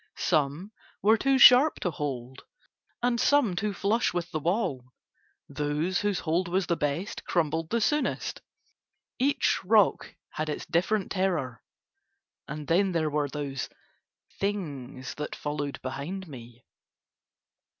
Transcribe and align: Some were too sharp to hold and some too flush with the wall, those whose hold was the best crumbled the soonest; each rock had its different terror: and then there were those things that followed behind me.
Some 0.17 0.71
were 1.03 1.15
too 1.15 1.37
sharp 1.37 1.79
to 1.81 1.91
hold 1.91 2.41
and 3.03 3.19
some 3.21 3.55
too 3.55 3.71
flush 3.71 4.15
with 4.15 4.31
the 4.31 4.39
wall, 4.39 4.93
those 5.47 5.99
whose 6.01 6.21
hold 6.21 6.47
was 6.47 6.65
the 6.65 6.75
best 6.75 7.23
crumbled 7.23 7.69
the 7.69 7.79
soonest; 7.79 8.41
each 9.19 9.63
rock 9.63 10.15
had 10.31 10.49
its 10.49 10.65
different 10.65 11.11
terror: 11.11 11.61
and 12.47 12.65
then 12.65 12.93
there 12.93 13.11
were 13.11 13.29
those 13.29 13.69
things 14.39 15.13
that 15.17 15.35
followed 15.35 15.79
behind 15.83 16.27
me. 16.27 16.65